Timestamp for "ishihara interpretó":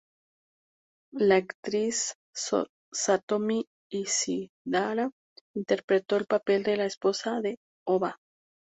3.91-6.15